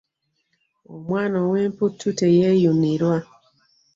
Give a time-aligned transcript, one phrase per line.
[0.93, 3.17] Omwana ow'emputu teyeeyunirwa.